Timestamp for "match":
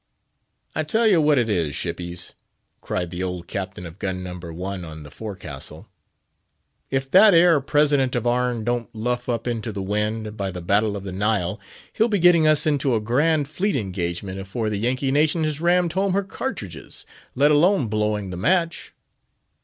18.37-18.93